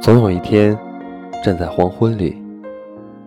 [0.00, 0.78] 总有一天，
[1.44, 2.40] 站在黄昏里，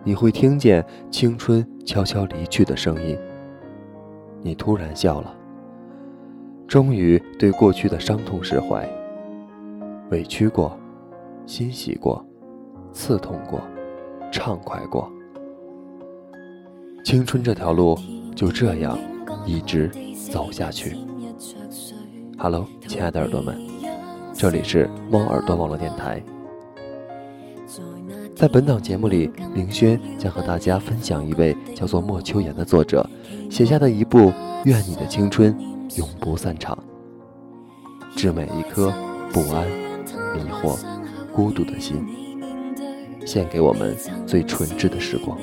[0.02, 3.16] 你会听见青春悄悄离去的声音。
[4.40, 5.32] 你突然笑了，
[6.66, 8.88] 终于对过去的伤痛释怀。
[10.10, 10.76] 委屈过，
[11.46, 12.24] 欣喜过，
[12.90, 13.60] 刺痛过，
[14.32, 15.10] 畅快过。
[17.04, 17.96] 青春这条路
[18.34, 18.98] 就这样
[19.44, 19.90] 一直
[20.30, 20.96] 走下去。
[22.38, 23.56] Hello，亲爱的耳朵们，
[24.32, 26.20] 这里是猫耳朵网络电台。
[28.42, 33.08] 在本档节目里，凌轩将和大家分享一位叫做莫秋言的作者
[33.48, 34.18] 写下的一部
[34.64, 35.56] 《愿你的青春
[35.94, 36.76] 永不散场》，
[38.18, 38.92] 致每一颗
[39.32, 39.64] 不安、
[40.34, 40.76] 迷惑、
[41.32, 42.04] 孤独的心，
[43.24, 45.38] 献给我们最纯挚的时光。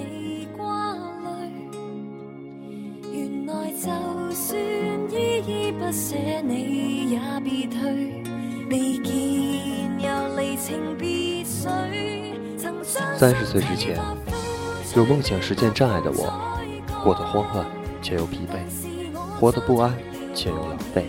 [13.19, 13.99] 三十岁之前，
[14.95, 16.33] 有梦想实现障碍的我，
[17.03, 17.67] 过得慌乱
[18.01, 19.93] 且又疲惫，活得不安
[20.33, 21.03] 且又狼狈。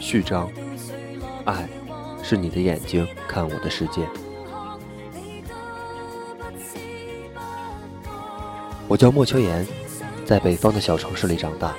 [0.00, 0.50] 序章：
[1.44, 1.68] 爱，
[2.22, 4.08] 是你的眼睛看我的世界。
[8.88, 9.66] 我叫莫秋言，
[10.24, 11.74] 在北方的小城市里长大，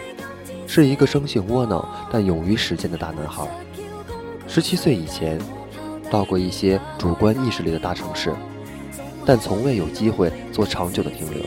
[0.67, 3.47] 是一个生性窝囊但勇于实践的大男孩。
[4.47, 5.41] 十七岁以前。
[6.13, 8.31] 到过一些主观意识里的大城市，
[9.25, 11.43] 但从未有机会做长久的停留。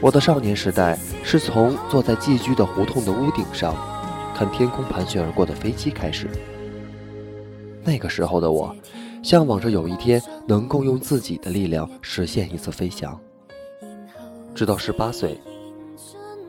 [0.00, 3.74] 我的少年时代是从坐在寄居的胡同的屋顶上，
[4.36, 6.30] 看天空盘旋而过的飞机开始。
[7.82, 8.72] 那个时候的我，
[9.20, 13.18] 向往着有一天能够用自己的力量实现一次飞翔。
[14.54, 15.36] 直到十八岁，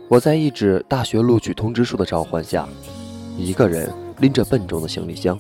[0.08, 2.70] 我在一纸大学录取通知书的召唤下，
[3.40, 5.36] 一个人拎着笨重的行李箱。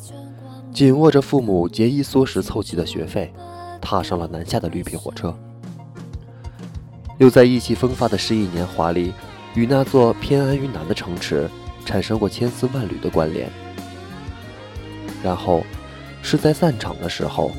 [0.73, 3.31] 紧握着父母节衣缩食凑齐的学费，
[3.81, 5.35] 踏上了南下的绿皮火车。
[7.17, 9.13] 又在意气风发的失意年华里，
[9.53, 11.49] 与那座偏安于南的城池
[11.85, 13.49] 产生过千丝万缕的关联。
[15.21, 15.63] 然后，
[16.23, 17.51] 是在散场的时候，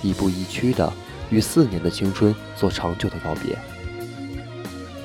[0.00, 0.90] 亦步亦趋的
[1.30, 3.58] 与四年的青春做长久的告别。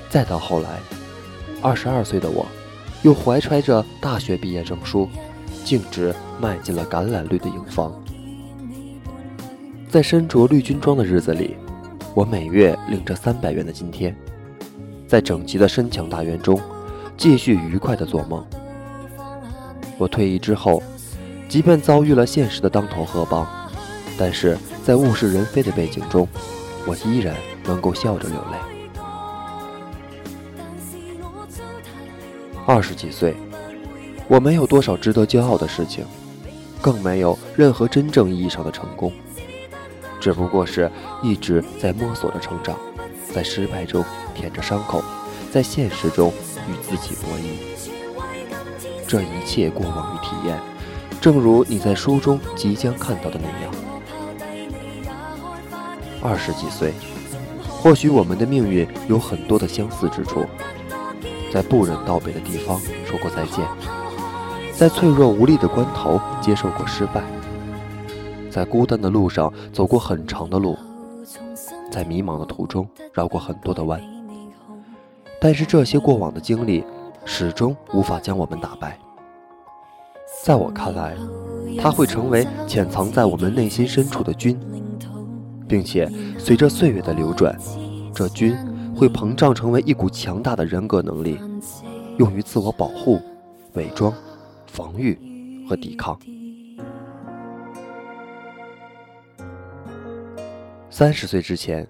[0.09, 0.79] 再到后来，
[1.61, 2.45] 二十二岁的我，
[3.01, 5.09] 又怀揣着大学毕业证书。
[5.63, 7.93] 径直迈进了橄榄绿的营房，
[9.89, 11.55] 在身着绿军装的日子里，
[12.13, 14.13] 我每月领着三百元的津贴，
[15.07, 16.59] 在整齐的深墙大院中
[17.15, 18.45] 继续愉快的做梦。
[19.97, 20.81] 我退役之后，
[21.47, 23.47] 即便遭遇了现实的当头喝棒，
[24.17, 26.27] 但是在物是人非的背景中，
[26.87, 27.35] 我依然
[27.65, 28.57] 能够笑着流泪。
[32.65, 33.35] 二十几岁。
[34.31, 36.05] 我没有多少值得骄傲的事情，
[36.81, 39.11] 更没有任何真正意义上的成功，
[40.21, 40.89] 只不过是
[41.21, 42.77] 一直在摸索着成长，
[43.33, 44.01] 在失败中
[44.33, 45.03] 舔着伤口，
[45.51, 46.31] 在现实中
[46.69, 47.59] 与自己博弈。
[49.05, 50.57] 这一切过往与体验，
[51.19, 53.73] 正如你在书中即将看到的那样。
[56.21, 56.93] 二十几岁，
[57.67, 60.45] 或许我们的命运有很多的相似之处，
[61.51, 63.67] 在不忍道别的地方说过再见。
[64.81, 67.21] 在脆弱无力的关头接受过失败，
[68.49, 70.75] 在孤单的路上走过很长的路，
[71.91, 74.01] 在迷茫的途中绕过很多的弯。
[75.39, 76.83] 但是这些过往的经历
[77.25, 78.97] 始终无法将我们打败。
[80.43, 81.15] 在我看来，
[81.79, 84.59] 它会成为潜藏在我们内心深处的菌，
[85.67, 87.55] 并且随着岁月的流转，
[88.15, 88.57] 这菌
[88.95, 91.39] 会膨胀成为一股强大的人格能力，
[92.17, 93.21] 用于自我保护、
[93.73, 94.11] 伪装。
[94.71, 95.19] 防御
[95.67, 96.17] 和抵抗。
[100.89, 101.85] 三十岁之前，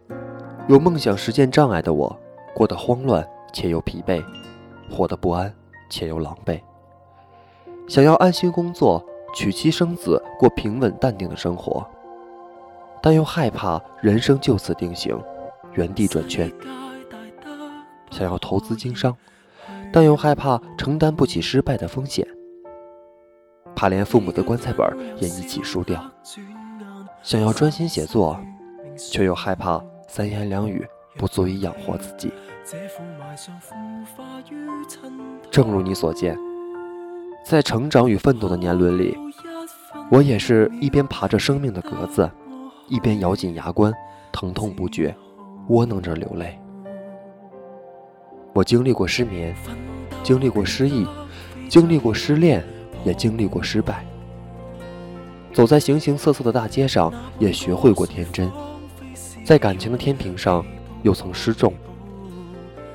[0.68, 2.20] 有梦想实现障碍的我，
[2.56, 4.24] 过得慌乱且又疲惫，
[4.90, 5.54] 活得不安
[5.92, 6.60] 且又狼狈。
[7.88, 9.06] 想要安心工作，
[9.36, 11.86] 娶妻生子，过平稳淡定的生活，
[13.00, 15.16] 但又害怕人生就此定型，
[15.74, 16.52] 原地转圈。
[18.10, 19.16] 想要投资经商，
[19.94, 22.28] 但又害怕承担不起失败的风险。
[23.76, 24.88] 怕连父母的棺材本
[25.18, 26.04] 也一起输掉，
[27.24, 28.40] 想要专心写作，
[28.96, 30.86] 却又害怕三言两语
[31.18, 32.32] 不足以养活自己。
[35.50, 36.38] 正如你所见，
[37.44, 39.18] 在成长与奋斗的年轮里，
[40.12, 42.30] 我也是一边爬着生命的格子，
[42.88, 43.92] 一边咬紧牙关，
[44.32, 45.16] 疼痛不绝，
[45.70, 46.58] 窝囊着流泪。
[48.54, 49.56] 我经历过失眠，
[50.22, 51.08] 经历过失忆，
[51.68, 52.64] 经历过失恋。
[53.04, 54.06] 也经历过失败，
[55.54, 58.50] 走在形形色色的大街上，也学会过天真；
[59.44, 60.66] 在感情的天平上，
[61.04, 61.74] 又曾失重，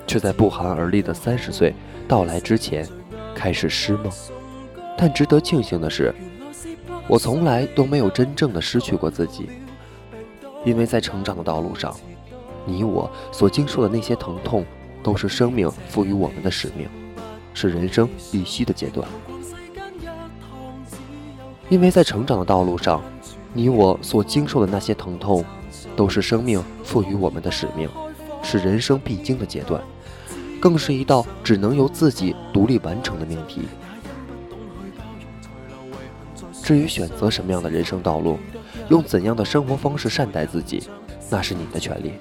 [0.05, 1.73] 却在不寒而栗的三十岁
[2.07, 2.87] 到来之前，
[3.35, 4.11] 开始失梦。
[4.97, 6.13] 但值得庆幸的是，
[7.07, 9.49] 我从来都没有真正的失去过自己，
[10.65, 11.95] 因为在成长的道路上，
[12.65, 14.65] 你我所经受的那些疼痛，
[15.03, 16.87] 都是生命赋予我们的使命，
[17.53, 19.07] 是人生必须的阶段。
[21.69, 23.01] 因为在成长的道路上，
[23.53, 25.43] 你我所经受的那些疼痛，
[25.95, 27.89] 都是生命赋予我们的使命，
[28.41, 29.81] 是人生必经的阶段，
[30.61, 33.63] 更是一道只能由自己独立完成的命题。
[36.63, 38.37] 至于选择什么样的人生道路，
[38.89, 40.83] 用怎样的生活方式善待自己，
[41.29, 42.13] 那是你的权利。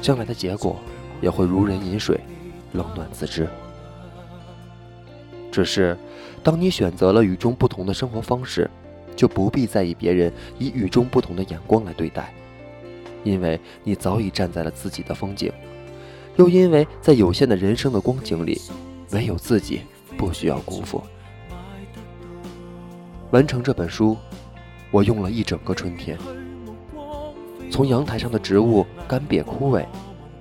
[0.00, 0.76] 将来的结果
[1.20, 2.18] 也会如人饮水，
[2.72, 3.48] 冷暖自知。
[5.58, 5.96] 只是。
[6.40, 8.70] 当你选择了与众不同的生活方式，
[9.16, 12.32] 就不必在意别人以与众不同的眼光来对待，
[13.24, 15.52] 因为你早已站在了自己的风景，
[16.36, 18.60] 又因为在有限的人生的光景里，
[19.10, 19.80] 唯有自己
[20.16, 21.02] 不需要辜负。
[23.32, 24.16] 完成这本书，
[24.92, 26.16] 我用了一整个春天，
[27.68, 29.84] 从阳台上的植物干瘪枯萎，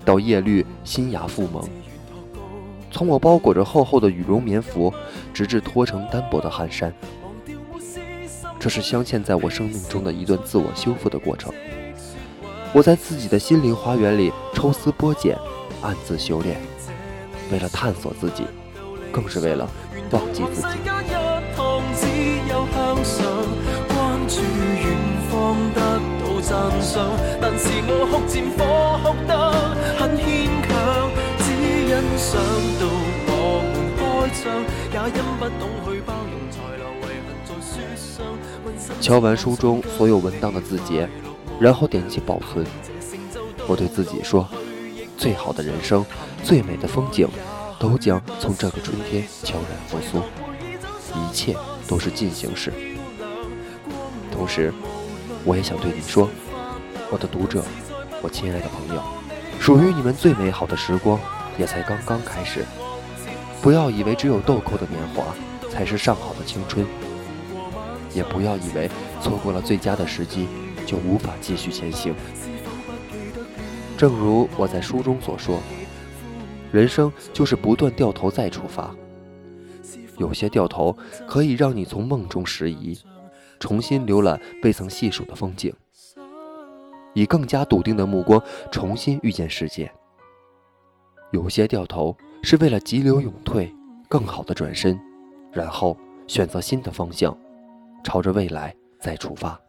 [0.05, 1.67] 到叶绿新芽复萌。
[2.97, 4.91] 从我包裹着厚厚的羽绒棉服，
[5.31, 6.91] 直至脱成单薄的汗衫，
[8.59, 11.53] 这是镶嵌在我生命中的一段自我修复的过程。
[12.73, 15.37] 我在自己的心灵花园里抽丝剥茧，
[15.83, 16.57] 暗自修炼，
[17.51, 18.45] 为了探索自己，
[19.11, 19.69] 更是为了
[20.09, 20.67] 忘记自己。
[38.99, 41.07] 敲完书中所有文档的字节，
[41.59, 42.65] 然后点击保存。
[43.67, 44.47] 我对自己说
[45.17, 46.05] ：“最好的人生，
[46.43, 47.27] 最美的风景，
[47.79, 50.21] 都将从这个春天悄然复苏。
[51.17, 51.55] 一切
[51.87, 52.73] 都是进行时。”
[54.31, 54.73] 同时，
[55.45, 56.29] 我也想对你说，
[57.09, 57.63] 我的读者，
[58.21, 59.01] 我亲爱的朋友，
[59.59, 61.19] 属于你们最美好的时光
[61.57, 62.65] 也才刚刚开始。
[63.61, 65.35] 不要以为只有豆蔻的年华
[65.69, 66.85] 才是上好的青春，
[68.13, 68.89] 也不要以为
[69.21, 70.47] 错过了最佳的时机
[70.85, 72.15] 就无法继续前行。
[73.97, 75.59] 正如我在书中所说，
[76.71, 78.95] 人生就是不断掉头再出发。
[80.17, 80.95] 有些掉头
[81.27, 82.97] 可以让你从梦中拾遗，
[83.59, 85.73] 重新浏览未曾细数的风景，
[87.13, 89.91] 以更加笃定的目光重新遇见世界。
[91.31, 92.15] 有些掉头。
[92.43, 93.69] 是为了急流勇退，
[94.07, 94.97] 更好的转身，
[95.51, 95.97] 然后
[96.27, 97.37] 选择新的方向，
[98.03, 99.59] 朝着未来再出发。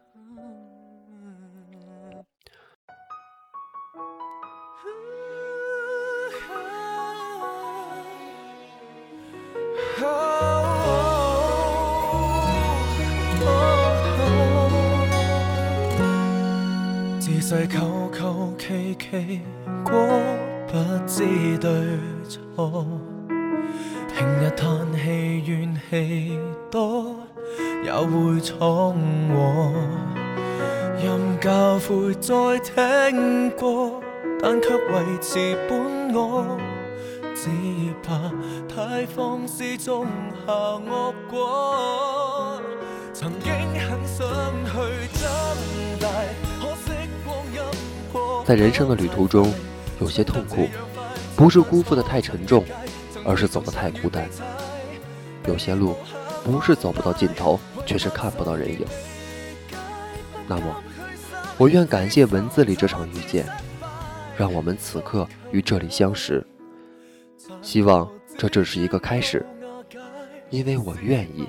[17.19, 19.41] 自细求求其其
[19.85, 20.38] 过。
[20.71, 20.77] 不
[21.07, 21.71] 知对
[22.29, 22.87] 错，
[24.15, 26.39] 平日叹气怨气
[26.71, 27.17] 多，
[27.83, 28.95] 也会闯
[29.33, 29.73] 祸。
[31.03, 34.03] 任教诲再听过，
[34.43, 36.59] 但却维持本我。
[37.35, 37.49] 只
[38.03, 38.31] 怕
[38.69, 40.07] 太放肆种
[40.47, 42.61] 下恶果。
[43.15, 44.27] 曾经很想
[44.67, 44.73] 去
[45.15, 45.29] 长
[45.99, 46.09] 大，
[46.61, 46.93] 可惜
[47.25, 47.59] 光阴
[48.13, 48.45] 过。
[48.45, 49.51] 在人生的旅途中。
[50.01, 50.69] 有些痛苦，
[51.37, 52.65] 不是辜负的太沉重，
[53.25, 54.29] 而是走得太孤单。
[55.47, 55.97] 有些路，
[56.45, 58.87] 不是走不到尽头，却是看不到人影。
[60.47, 60.83] 那么，
[61.57, 63.45] 我愿感谢文字里这场遇见，
[64.37, 66.47] 让我们此刻与这里相识。
[67.61, 69.45] 希望这只是一个开始，
[70.51, 71.49] 因为我愿意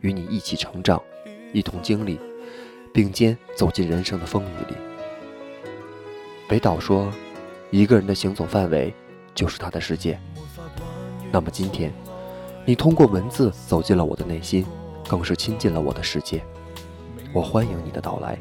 [0.00, 1.00] 与你一起成长，
[1.52, 2.20] 一同经历，
[2.92, 4.76] 并肩走进人生的风雨里。
[6.46, 7.10] 北岛说。
[7.70, 8.94] 一个人的行走范围，
[9.34, 10.18] 就是他的世界。
[11.30, 11.92] 那么今天，
[12.64, 14.64] 你通过文字走进了我的内心，
[15.06, 16.42] 更是亲近了我的世界。
[17.34, 18.38] 我欢迎你的到来，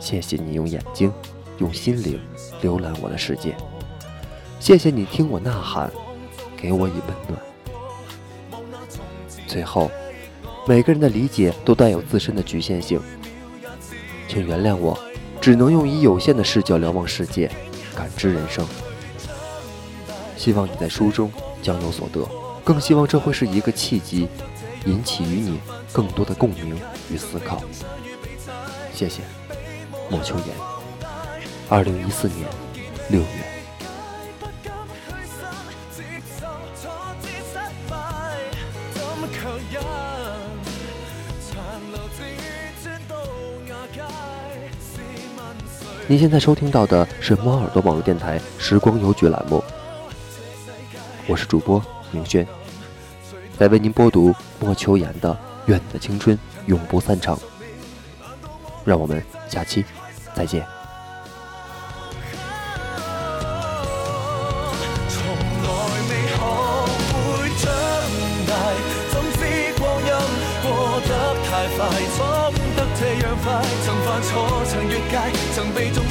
[0.00, 1.12] 谢谢你用眼睛、
[1.58, 2.18] 用心灵
[2.62, 3.54] 浏览我的世界。
[4.58, 5.90] 谢谢你听我呐喊，
[6.56, 7.38] 给我以温暖。
[9.46, 9.90] 最后，
[10.66, 12.98] 每个人的理解都带有自身的局限性，
[14.28, 14.98] 请原谅我，
[15.42, 17.50] 只能用以有限的视角瞭望世界。
[17.94, 18.66] 感知人生，
[20.36, 21.30] 希望你在书中
[21.62, 22.26] 将有所得，
[22.64, 24.28] 更希望这会是一个契机，
[24.86, 25.60] 引起与你
[25.92, 26.76] 更多的共鸣
[27.10, 27.62] 与思考。
[28.94, 29.22] 谢谢，
[30.10, 30.46] 莫秋言。
[31.68, 32.46] 二零一四年
[33.08, 33.26] 六月。
[46.12, 49.64] 您现在收听到的是猫耳朵网络电台《时光邮局》栏目，
[51.26, 52.46] 我是主播明轩，
[53.56, 55.32] 来为您播读莫秋言的
[55.64, 57.34] 《愿你的青春永不散场》，
[58.84, 59.82] 让我们下期
[60.34, 60.62] 再见。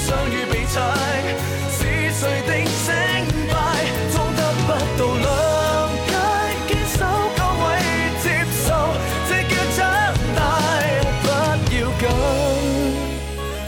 [0.04, 0.82] 相遇比赛，
[1.70, 1.80] 是
[2.12, 2.88] 谁的胜
[3.50, 3.56] 败，
[4.12, 5.26] 终得不到谅
[6.08, 6.12] 解。
[6.68, 6.98] 坚守
[7.38, 7.64] 高位
[8.24, 8.26] 接
[8.66, 8.68] 受，
[9.30, 9.80] 这叫长
[10.36, 10.40] 大。
[11.22, 11.26] 不
[11.76, 12.04] 要紧，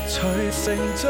[0.07, 0.13] 随
[0.51, 0.65] 成
[0.97, 1.03] 长